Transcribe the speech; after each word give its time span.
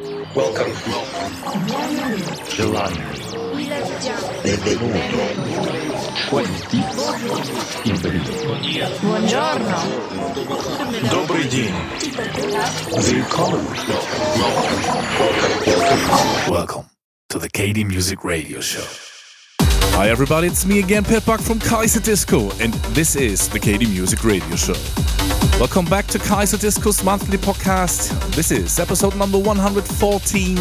Welcome. 0.00 0.72
Giovanni. 2.48 3.02
Benvenuto. 4.42 4.98
Quanti. 6.30 6.82
Buongiorno. 9.02 9.76
Добрый 11.10 11.44
день. 11.48 11.74
Welcome. 12.96 13.66
Welcome. 15.68 16.50
Welcome 16.50 16.84
to 17.28 17.38
the 17.38 17.50
KD 17.50 17.84
Music 17.84 18.24
Radio 18.24 18.60
Show. 18.62 18.86
Hi 19.98 20.08
everybody, 20.08 20.46
it's 20.46 20.64
me 20.64 20.78
again, 20.78 21.04
Pet 21.04 21.24
from 21.24 21.58
Kaiserdisco, 21.58 22.58
and 22.58 22.72
this 22.94 23.16
is 23.16 23.50
the 23.50 23.60
KD 23.60 23.86
Music 23.90 24.24
Radio 24.24 24.56
Show. 24.56 25.39
Welcome 25.60 25.84
back 25.84 26.06
to 26.06 26.18
Kaiserdisco's 26.18 27.04
monthly 27.04 27.36
podcast. 27.36 28.18
This 28.34 28.50
is 28.50 28.78
episode 28.78 29.14
number 29.14 29.36
114, 29.36 30.58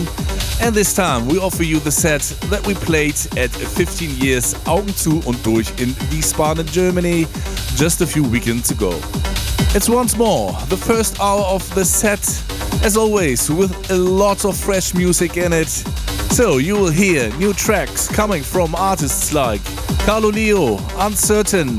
and 0.61 0.75
this 0.75 0.93
time 0.93 1.25
we 1.25 1.39
offer 1.39 1.63
you 1.63 1.79
the 1.79 1.89
set 1.89 2.19
that 2.49 2.67
we 2.67 2.73
played 2.73 3.15
at 3.37 3.49
15 3.49 4.17
years 4.17 4.55
Augen 4.67 4.93
zu 4.93 5.21
und 5.25 5.41
durch 5.45 5.69
in 5.79 5.95
Wiesbaden, 6.11 6.69
Germany, 6.69 7.25
just 7.77 8.01
a 8.01 8.05
few 8.05 8.23
weekends 8.25 8.71
ago. 8.71 8.91
It's 9.73 9.87
once 9.87 10.17
more 10.17 10.51
the 10.67 10.75
first 10.75 11.17
hour 11.21 11.45
of 11.45 11.63
the 11.75 11.85
set, 11.85 12.19
as 12.83 12.97
always, 12.97 13.49
with 13.49 13.71
a 13.91 13.97
lot 13.97 14.43
of 14.43 14.57
fresh 14.57 14.93
music 14.93 15.37
in 15.37 15.53
it. 15.53 15.69
So 16.33 16.57
you 16.57 16.75
will 16.75 16.91
hear 16.91 17.29
new 17.37 17.53
tracks 17.53 18.09
coming 18.09 18.43
from 18.43 18.75
artists 18.75 19.31
like 19.33 19.61
Carlo 20.05 20.29
Lio, 20.29 20.77
Uncertain, 20.97 21.77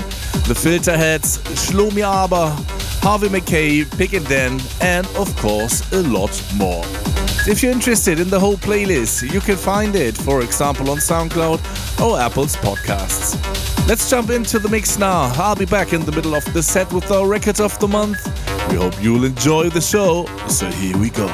The 0.48 0.54
Filterheadz, 0.54 1.38
Shlomi 1.54 2.02
Aber, 2.02 2.56
Harvey 3.02 3.28
McKay, 3.28 3.98
Pig 3.98 4.14
and 4.14 4.26
Dan, 4.28 4.60
and 4.80 5.06
of 5.16 5.34
course 5.36 5.90
a 5.92 6.02
lot 6.02 6.30
more. 6.56 6.84
If 7.46 7.62
you're 7.62 7.72
interested 7.72 8.20
in 8.20 8.28
the 8.28 8.38
whole 8.38 8.56
playlist, 8.56 9.32
you 9.32 9.40
can 9.40 9.56
find 9.56 9.96
it, 9.96 10.16
for 10.16 10.42
example, 10.42 10.90
on 10.90 10.98
SoundCloud 10.98 11.60
or 12.00 12.20
Apple's 12.20 12.56
podcasts. 12.56 13.38
Let's 13.88 14.08
jump 14.08 14.30
into 14.30 14.58
the 14.58 14.68
mix 14.68 14.98
now. 14.98 15.32
I'll 15.36 15.56
be 15.56 15.64
back 15.64 15.94
in 15.94 16.04
the 16.04 16.12
middle 16.12 16.34
of 16.34 16.44
the 16.52 16.62
set 16.62 16.92
with 16.92 17.10
our 17.10 17.26
record 17.26 17.60
of 17.60 17.78
the 17.78 17.88
month. 17.88 18.18
We 18.70 18.76
hope 18.76 19.02
you'll 19.02 19.24
enjoy 19.24 19.70
the 19.70 19.80
show. 19.80 20.26
So 20.48 20.66
here 20.66 20.96
we 20.98 21.08
go. 21.10 21.26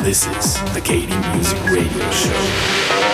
This 0.00 0.26
is 0.26 0.54
the 0.74 0.80
KD 0.80 1.34
Music 1.34 1.64
Radio 1.64 2.10
Show. 2.10 3.05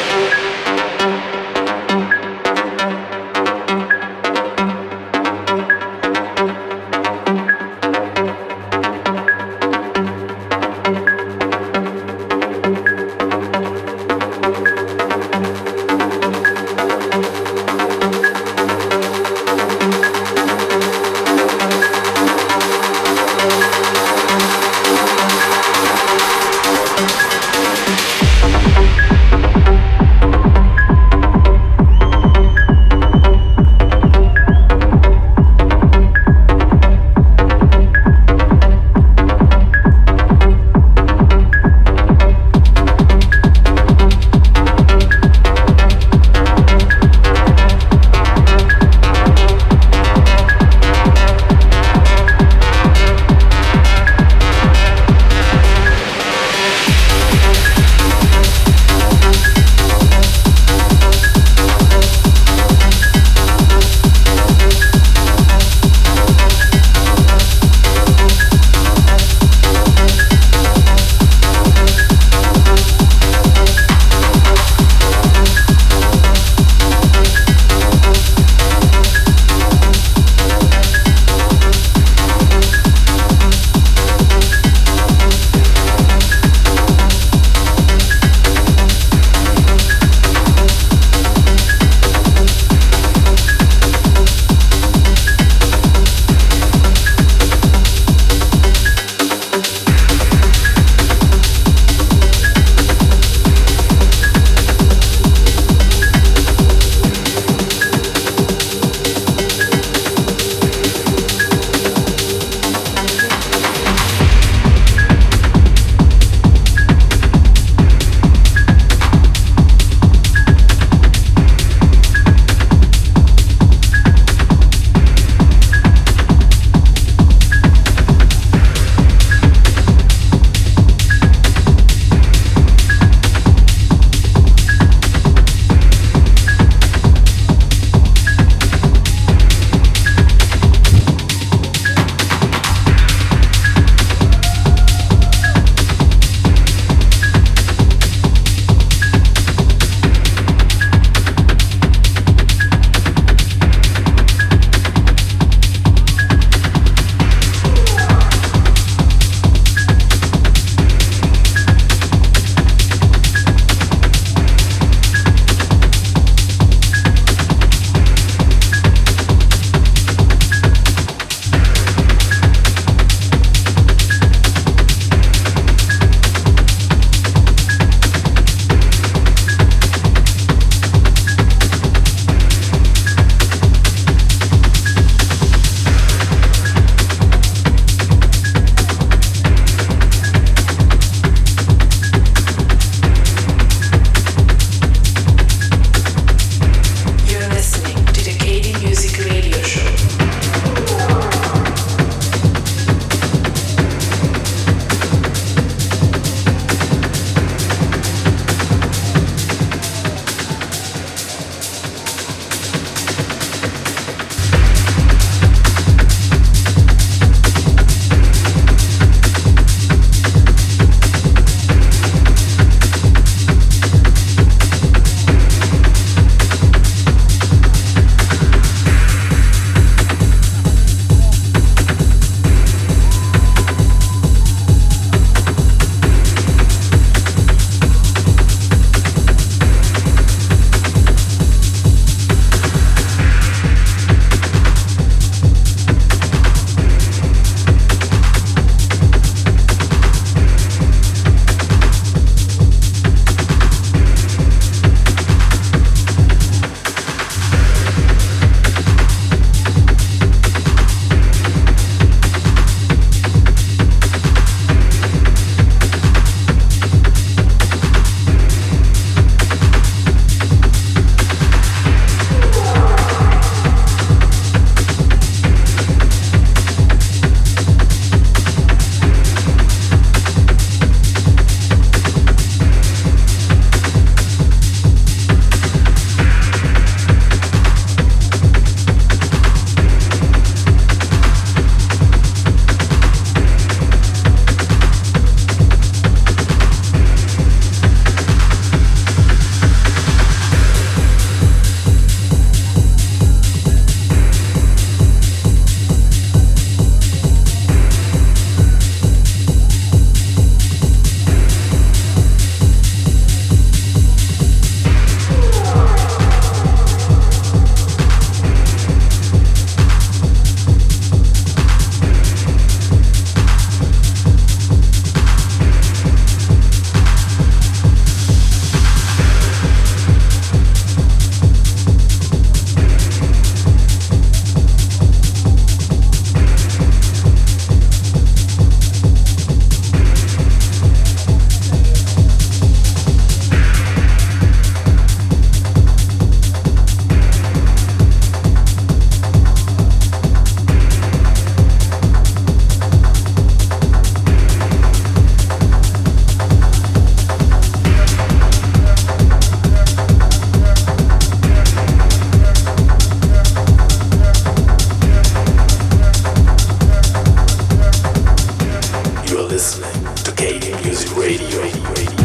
Music 371.43 371.83
Radio. 371.89 372.22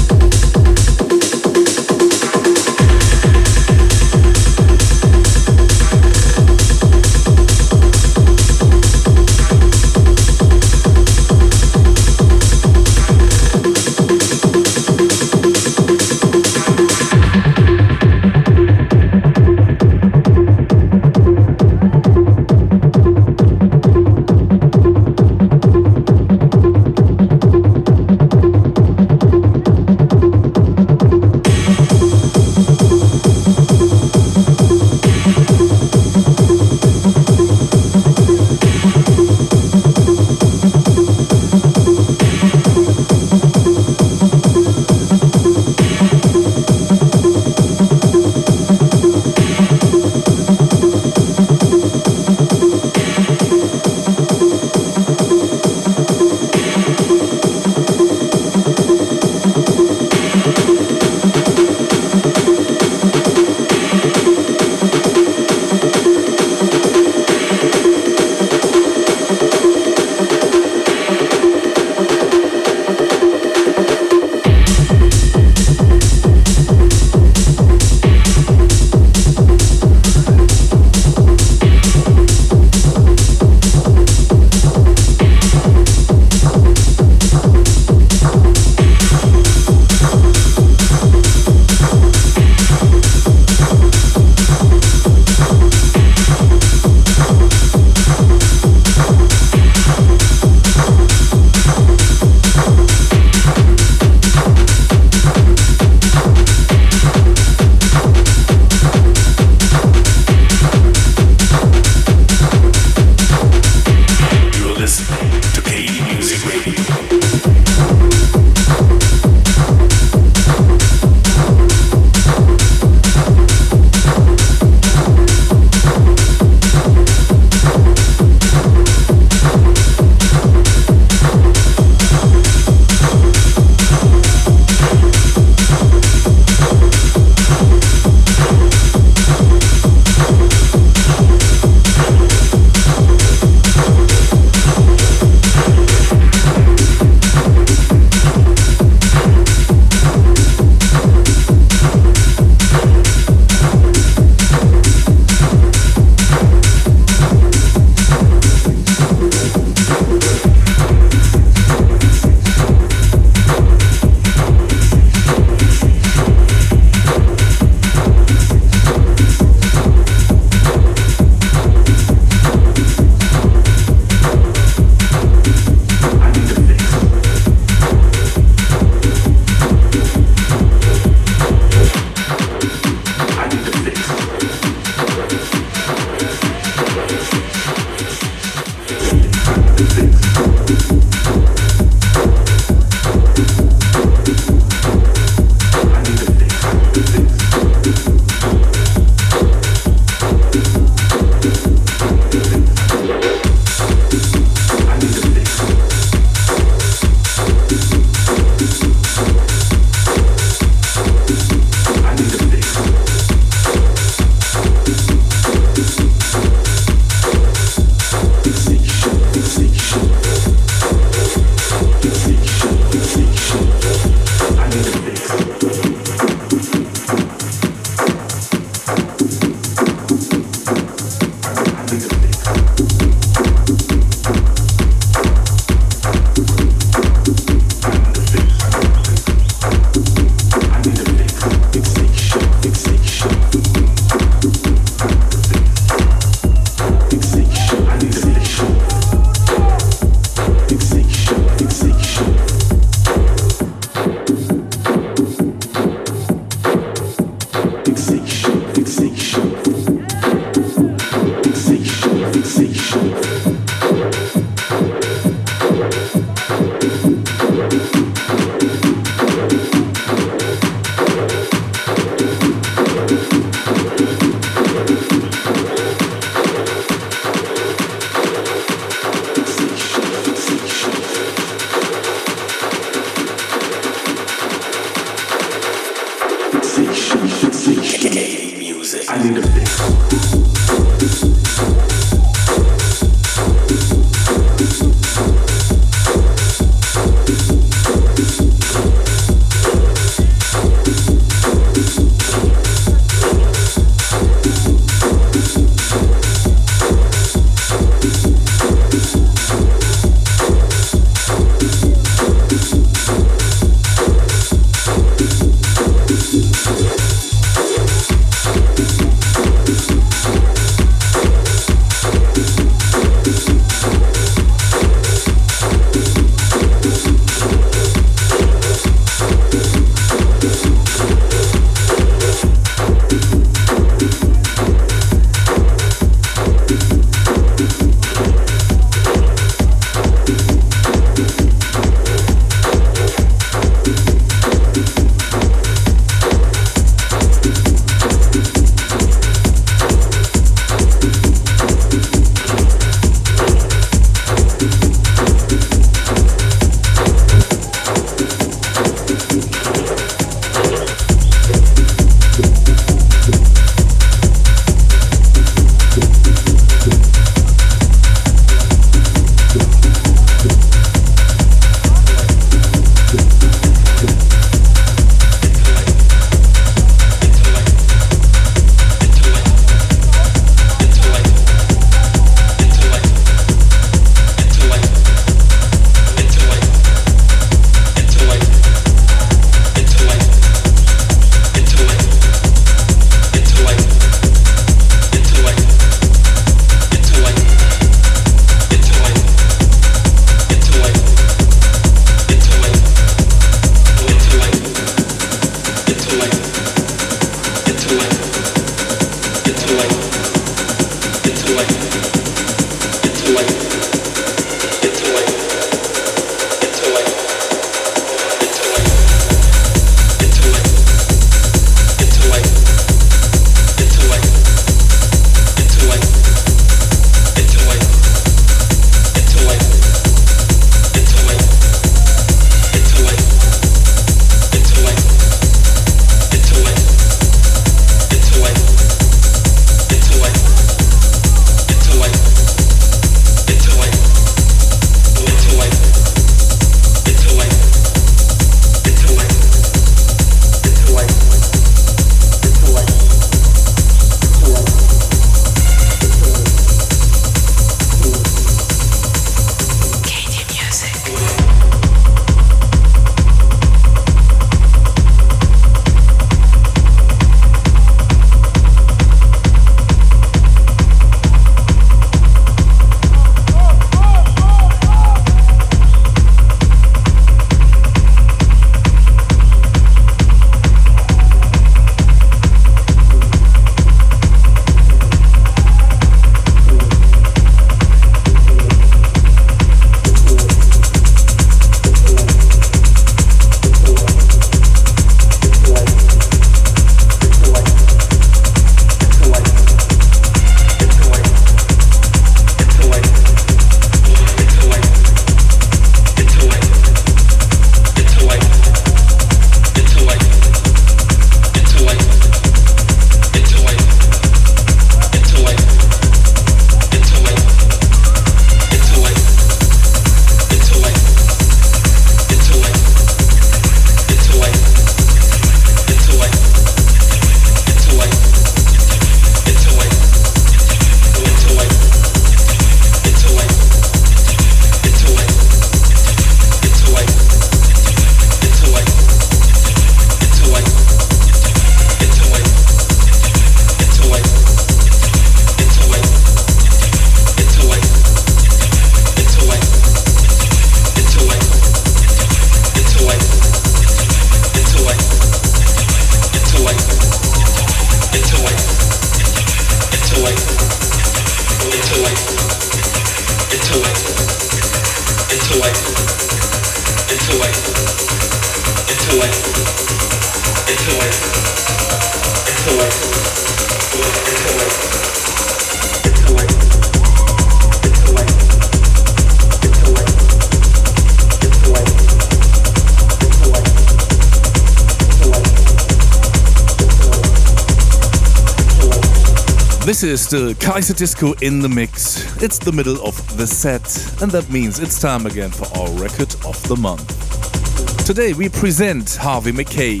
Is 590.78 590.88
the 590.88 590.94
Kaiserdisco 590.94 591.42
in 591.42 591.60
the 591.60 591.68
mix. 591.68 592.42
It's 592.42 592.58
the 592.58 592.72
middle 592.72 593.04
of 593.06 593.14
the 593.36 593.46
set, 593.46 593.82
and 594.22 594.30
that 594.30 594.48
means 594.50 594.78
it's 594.78 595.00
time 595.00 595.26
again 595.26 595.50
for 595.50 595.66
our 595.78 595.90
record 596.00 596.34
of 596.46 596.60
the 596.68 596.76
month. 596.76 598.06
Today 598.06 598.32
we 598.32 598.48
present 598.48 599.16
Harvey 599.16 599.52
McKay, 599.52 600.00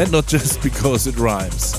and 0.00 0.10
not 0.10 0.26
just 0.26 0.62
because 0.64 1.06
it 1.06 1.16
rhymes. 1.16 1.74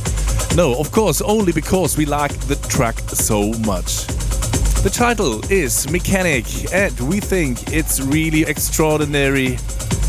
No, 0.56 0.80
of 0.80 0.92
course, 0.92 1.22
only 1.22 1.52
because 1.52 1.98
we 1.98 2.06
like 2.06 2.34
the 2.48 2.56
track 2.70 3.00
so 3.00 3.52
much. 3.66 4.06
The 4.84 4.92
title 4.92 5.44
is 5.52 5.90
Mechanic, 5.92 6.46
and 6.74 6.98
we 7.02 7.20
think 7.20 7.74
it's 7.74 8.00
really 8.00 8.44
extraordinary. 8.44 9.58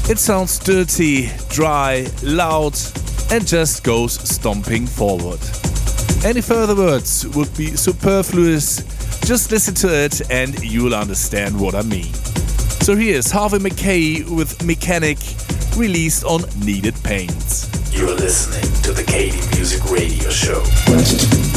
It 0.09 0.19
sounds 0.19 0.59
dirty, 0.59 1.31
dry, 1.49 2.07
loud, 2.23 2.79
and 3.31 3.47
just 3.47 3.83
goes 3.85 4.15
stomping 4.15 4.87
forward. 4.87 5.41
Any 6.25 6.41
further 6.41 6.77
words 6.77 7.27
would 7.35 7.55
be 7.57 7.75
superfluous. 7.75 8.77
Just 9.27 9.51
listen 9.51 9.75
to 9.75 9.89
it 9.89 10.31
and 10.31 10.57
you'll 10.63 10.95
understand 10.95 11.61
what 11.61 11.75
I 11.75 11.83
mean. 11.83 12.13
So 12.85 12.95
here's 12.95 13.29
Harvey 13.31 13.59
McKay 13.59 14.29
with 14.29 14.65
Mechanic, 14.65 15.19
released 15.77 16.25
on 16.25 16.43
Kneaded 16.65 17.03
Pains. 17.03 17.69
You're 17.93 18.15
listening 18.15 18.83
to 18.83 18.93
the 18.93 19.03
KD 19.03 19.57
Music 19.57 19.85
Radio 19.91 20.31
Show. 20.31 21.52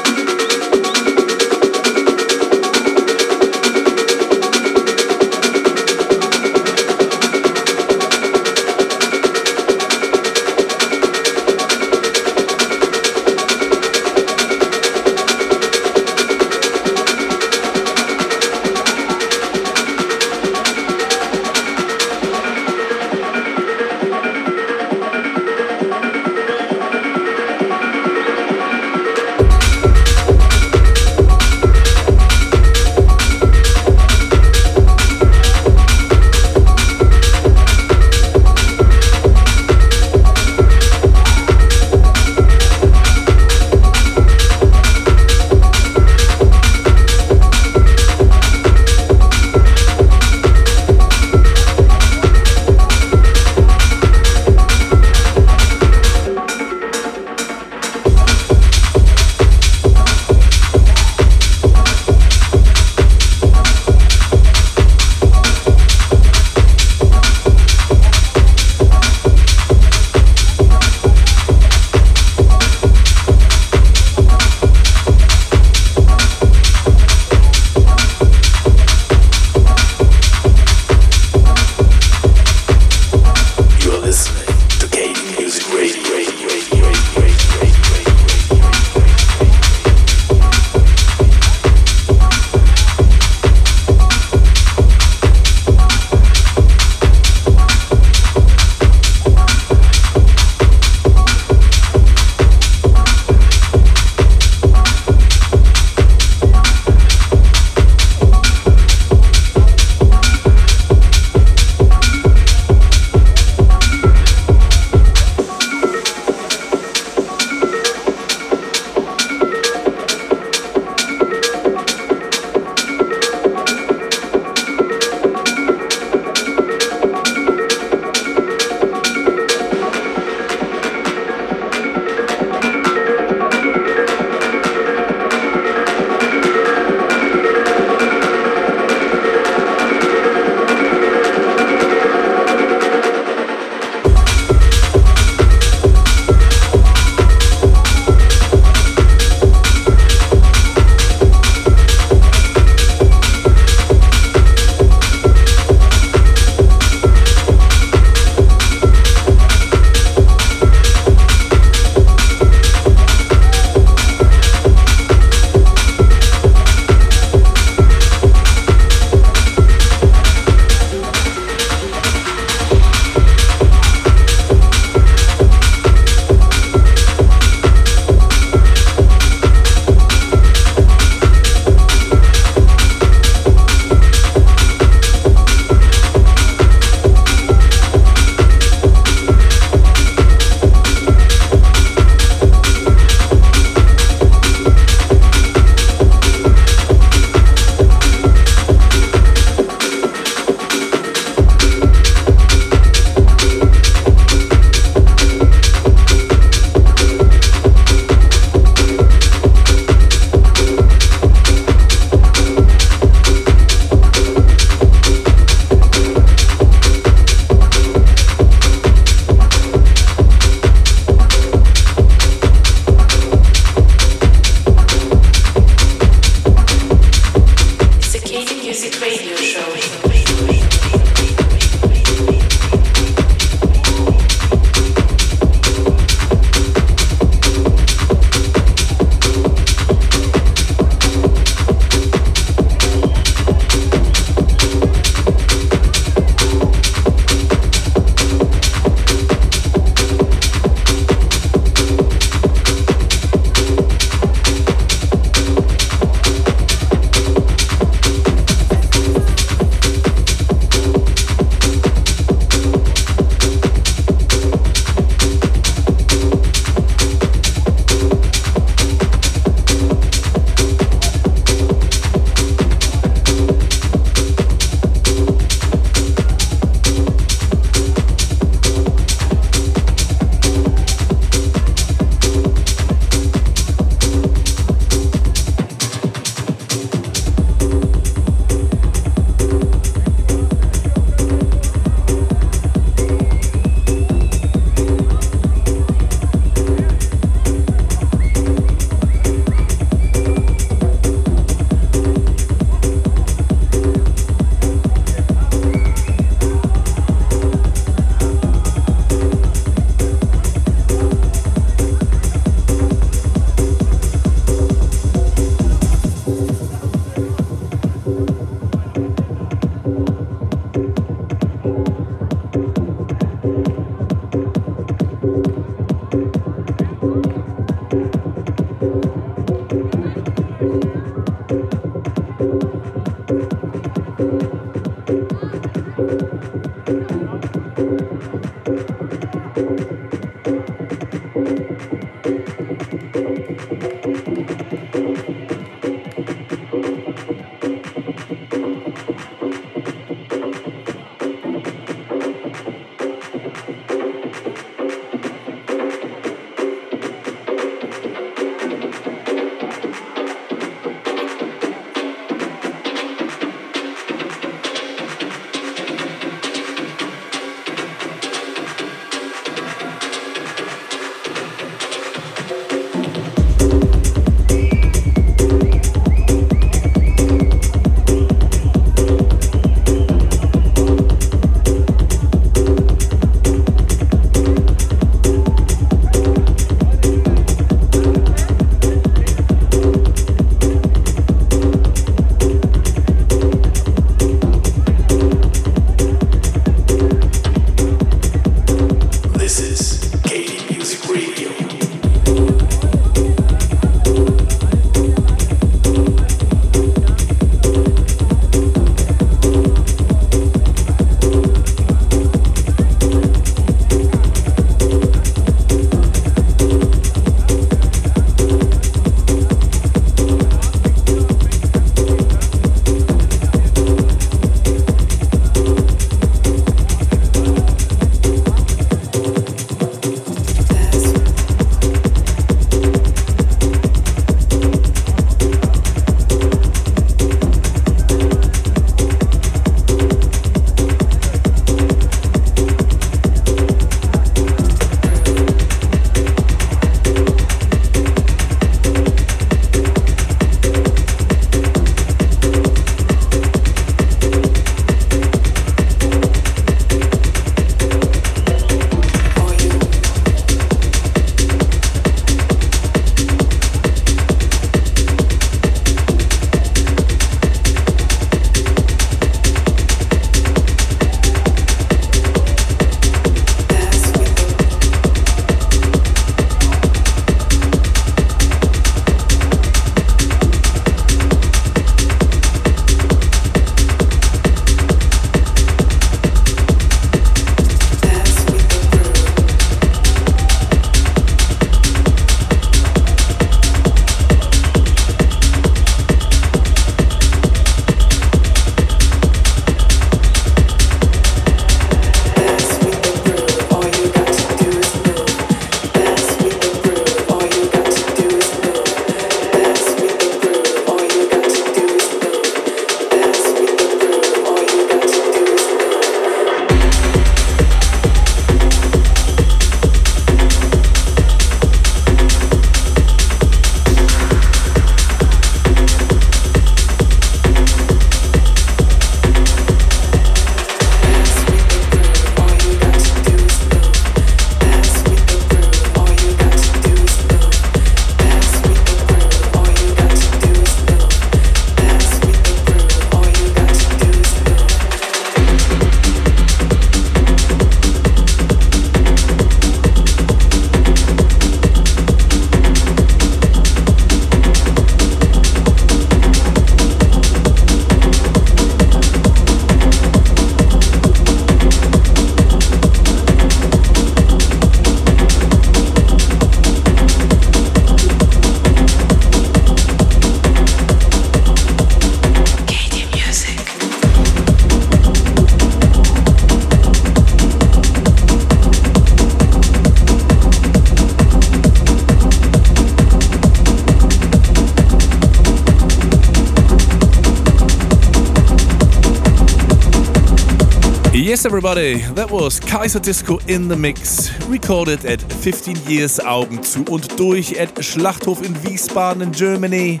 Yes, 591.30 591.46
everybody, 591.46 591.98
that 592.16 592.28
was 592.28 592.58
Kaiserdisco 592.58 593.38
in 593.48 593.68
the 593.68 593.76
Mix, 593.76 594.32
recorded 594.48 595.04
at 595.04 595.22
15 595.22 595.76
Years 595.86 596.18
Augen 596.18 596.64
zu 596.64 596.82
und 596.90 597.16
durch 597.20 597.56
at 597.56 597.72
Schlachthof 597.84 598.42
in 598.42 598.52
Wiesbaden 598.64 599.22
in 599.22 599.30
Germany, 599.30 600.00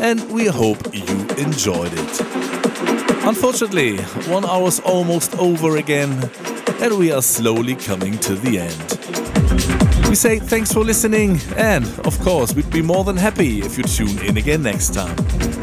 and 0.00 0.22
we 0.32 0.46
hope 0.46 0.78
you 0.94 1.04
enjoyed 1.36 1.92
it. 1.92 2.20
Unfortunately, 3.26 3.98
one 4.32 4.46
hour's 4.46 4.80
almost 4.80 5.38
over 5.38 5.76
again, 5.76 6.30
and 6.80 6.98
we 6.98 7.12
are 7.12 7.20
slowly 7.20 7.74
coming 7.74 8.18
to 8.20 8.34
the 8.36 8.60
end. 8.60 10.08
We 10.08 10.14
say 10.14 10.38
thanks 10.38 10.72
for 10.72 10.82
listening, 10.82 11.40
and 11.58 11.84
of 12.06 12.18
course, 12.20 12.54
we'd 12.54 12.70
be 12.70 12.80
more 12.80 13.04
than 13.04 13.18
happy 13.18 13.60
if 13.60 13.76
you 13.76 13.84
tune 13.84 14.18
in 14.24 14.38
again 14.38 14.62
next 14.62 14.94
time. 14.94 15.59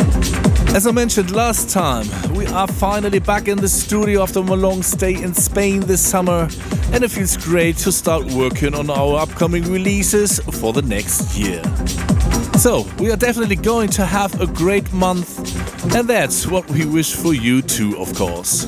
As 0.78 0.86
I 0.86 0.92
mentioned 0.92 1.32
last 1.32 1.72
time, 1.72 2.06
we 2.36 2.46
are 2.46 2.68
finally 2.68 3.18
back 3.18 3.48
in 3.48 3.58
the 3.58 3.68
studio 3.68 4.22
after 4.22 4.38
a 4.38 4.44
long 4.44 4.84
stay 4.84 5.16
in 5.16 5.34
Spain 5.34 5.80
this 5.80 6.00
summer, 6.00 6.48
and 6.94 7.04
it 7.04 7.10
feels 7.10 7.36
great 7.36 7.78
to 7.78 7.92
start 7.92 8.32
working 8.34 8.76
on 8.76 8.92
our 8.92 9.18
upcoming 9.18 9.64
releases 9.64 10.38
for 10.40 10.74
the 10.74 10.84
next 10.84 11.36
year. 11.36 11.64
So, 12.60 12.86
we 13.00 13.10
are 13.10 13.18
definitely 13.18 13.56
going 13.56 13.90
to 13.90 14.06
have 14.06 14.40
a 14.40 14.46
great 14.46 14.94
month, 14.94 15.40
and 15.96 16.08
that's 16.08 16.46
what 16.46 16.70
we 16.70 16.86
wish 16.86 17.16
for 17.16 17.34
you 17.34 17.64
too, 17.64 17.98
of 17.98 18.14
course. 18.14 18.66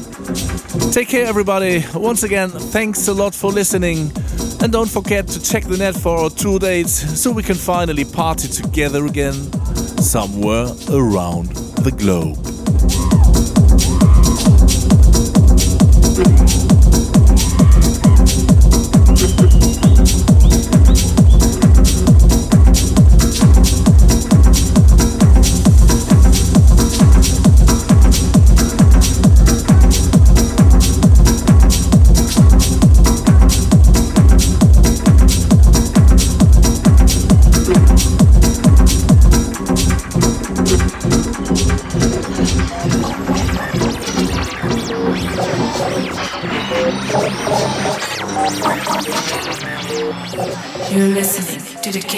Take 0.92 1.10
care, 1.10 1.28
everybody. 1.28 1.86
Once 1.94 2.24
again, 2.24 2.50
thanks 2.50 3.08
a 3.08 3.14
lot 3.14 3.36
for 3.36 3.52
listening. 3.52 4.12
And 4.64 4.72
don't 4.72 4.90
forget 4.90 5.28
to 5.28 5.40
check 5.40 5.64
the 5.64 5.78
net 5.78 5.96
for 5.96 6.18
our 6.18 6.32
tour 6.32 6.58
dates 6.58 7.22
so 7.22 7.32
we 7.32 7.44
can 7.44 7.56
finally 7.56 8.04
party 8.04 8.48
together 8.48 9.06
again 9.06 9.36
somewhere 10.02 10.66
around 10.90 11.69
the 11.84 11.92
globe. 11.92 12.59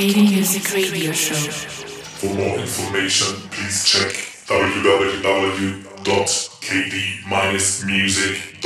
Music 0.02 0.74
Radio 0.74 1.12
Show. 1.12 1.36
For 1.36 2.34
more 2.34 2.58
information, 2.58 3.38
please 3.52 3.86
check 3.86 4.12
www.kd-music.net. 4.47 6.49
KD 6.62 7.24
Music. 7.86 8.61